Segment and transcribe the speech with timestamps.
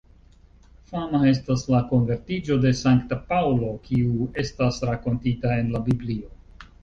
[0.91, 6.35] Fama estas la konvertiĝo de Sankta Paŭlo, kiu estas rakontita en la Biblio.